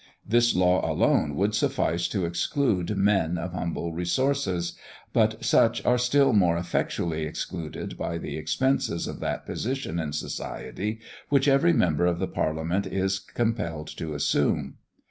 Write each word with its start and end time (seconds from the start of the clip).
This 0.27 0.55
law 0.55 0.83
alone 0.83 1.35
would 1.35 1.53
suffice 1.53 2.07
to 2.07 2.25
exclude 2.25 2.97
men 2.97 3.37
of 3.37 3.53
humble 3.53 3.93
resources, 3.93 4.73
but 5.13 5.45
such 5.45 5.85
are 5.85 5.99
still 5.99 6.33
more 6.33 6.57
effectually 6.57 7.21
excluded 7.21 7.99
by 7.99 8.17
the 8.17 8.35
expenses 8.35 9.05
of 9.05 9.19
that 9.19 9.45
position 9.45 9.99
in 9.99 10.11
society 10.11 10.99
which 11.29 11.47
every 11.47 11.73
member 11.73 12.07
of 12.07 12.17
parliament 12.33 12.87
is 12.87 13.19
compelled 13.19 13.89
to 13.97 14.15
assume. 14.15 14.77